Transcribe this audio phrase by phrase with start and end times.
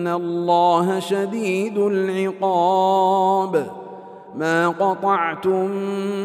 [0.00, 3.66] فان الله شديد العقاب
[4.36, 5.70] ما قطعتم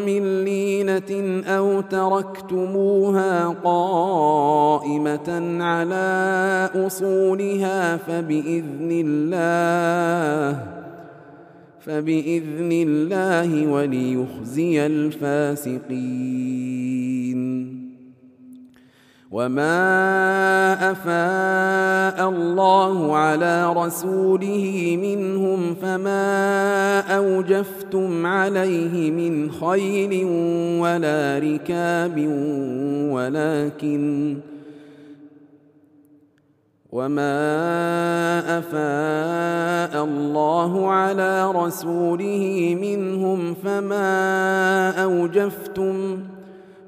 [0.05, 10.63] من لينه أو تركتموها قائمه على اصولها فباذن الله
[11.79, 16.74] فباذن الله وليخزي الفاسقين
[19.31, 30.25] وما افاء الله على رسوله منهم فما اوجفتم عليه من خيل
[30.81, 32.27] ولا ركاب
[33.11, 34.37] ولكن
[36.91, 37.39] وما
[38.59, 46.19] افاء الله على رسوله منهم فما اوجفتم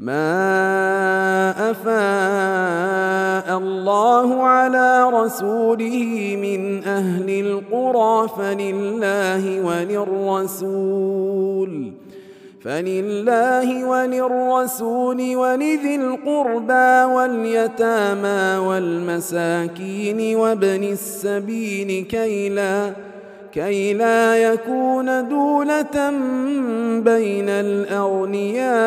[0.00, 9.60] ما افاء الله على رسوله من أهل القرى فلله
[10.40, 11.06] وللرسول
[12.60, 23.05] فلله وللرسول ولذي القربى واليتامى والمساكين وابن السبيل كي لا
[23.56, 26.10] كي لا يكون دولة
[27.00, 28.80] بين الأغنياء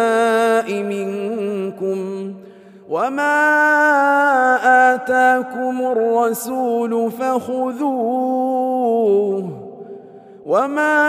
[0.84, 2.34] منكم
[2.90, 3.36] وما
[4.94, 8.30] آتاكم الرسول فخذوه
[10.46, 11.00] وما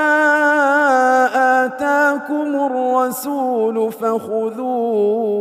[1.65, 5.41] آتاكم الرسول فخذوه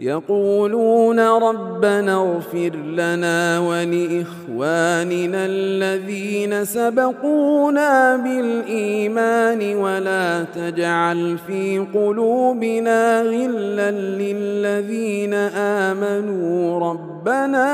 [0.00, 16.90] يقولون ربنا اغفر لنا ولإخواننا الذين سبقونا بالإيمان ولا تجعل في قلوبنا غلا للذين آمنوا
[16.90, 17.66] ربنا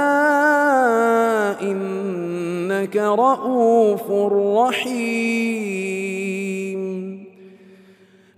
[1.62, 6.17] إنك رءوف رحيم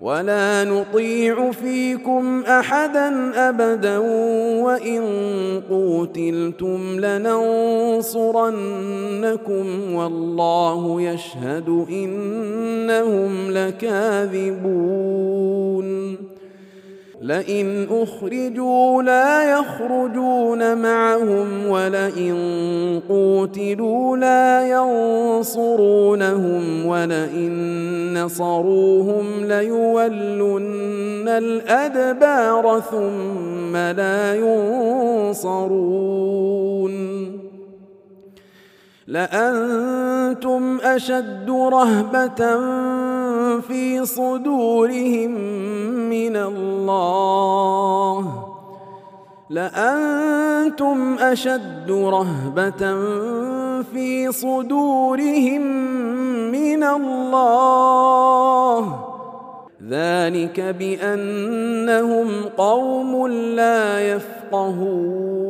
[0.00, 3.98] ولا نطيع فيكم احدا ابدا
[4.64, 5.02] وان
[5.70, 8.04] قوتلتم لننصرنكم
[9.94, 15.10] والله يشهد انهم لكاذبون
[17.20, 22.34] لئن أخرجوا لا يخرجون معهم ولئن
[23.08, 26.06] قوتلوا لا ينصرونهم
[26.86, 35.90] ولئن نصروهم ليولن الأدبار ثم لا ينصرون
[39.10, 42.42] لأنتم أشد رهبة
[43.60, 45.30] في صدورهم
[46.10, 48.16] من الله.
[49.50, 52.94] لأنتم أشد رهبة
[53.82, 55.62] في صدورهم
[56.52, 57.90] من الله.
[59.88, 62.28] ذلك بأنهم
[62.58, 65.49] قوم لا يفقهون.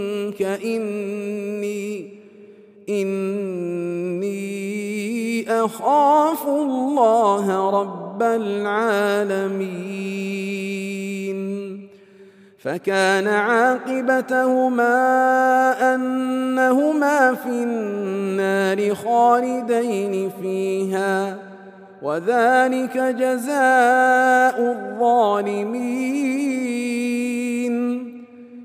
[0.41, 2.21] إني
[2.89, 4.31] إني
[5.51, 10.01] أخاف الله رب العالمين.
[12.59, 14.95] فكان عاقبتهما
[15.95, 21.37] أنهما في النار خالدين فيها
[22.01, 26.21] وذلك جزاء الظالمين.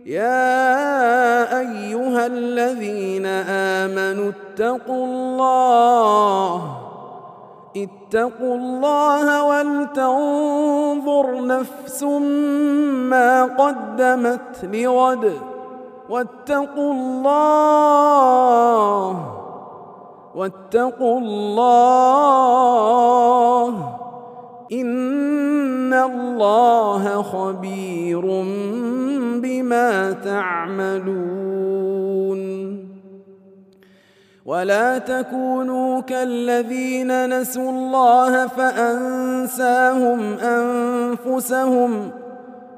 [0.06, 6.62] يا أيها الذين آمنوا اتقوا الله
[7.76, 15.32] اتقوا الله ولتنظر نفس ما قدمت لغد.
[16.08, 19.16] واتقوا الله
[20.34, 23.68] واتقوا الله
[24.72, 28.42] إن الله خبير
[29.66, 31.06] بما تعملون.
[34.46, 42.11] ولا تكونوا كالذين نسوا الله فأنساهم أنفسهم.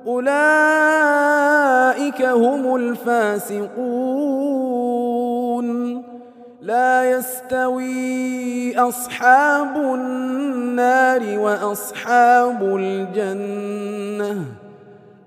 [0.06, 0.32] أولئك
[2.22, 3.68] هم الفاسقون.
[6.62, 14.44] لا يستوي أصحاب النار وأصحاب الجنة.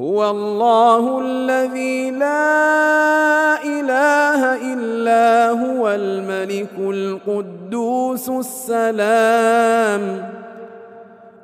[0.00, 10.30] هو الله الذي لا إله إلا هو الملك القدوس السلام.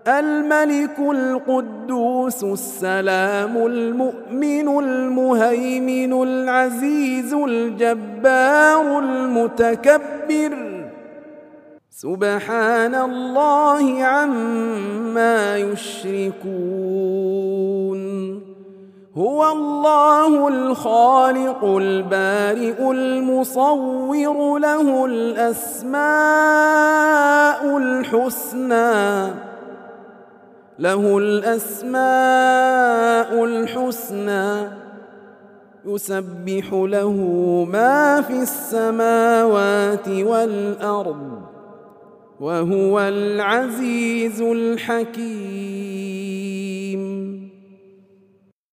[0.08, 10.82] الملك القدوس السلام المؤمن المهيمن العزيز الجبار المتكبر.
[11.90, 17.55] سبحان الله عما يشركون.
[19.18, 25.96] هو الله الخالق البارئ المصور له الأسماء
[27.76, 29.34] الحسنى
[30.78, 31.96] له الأسماء
[33.44, 34.70] الحسنى
[35.86, 37.12] يسبح له
[37.72, 41.42] ما في السماوات والأرض
[42.40, 46.05] وهو العزيز الحكيم.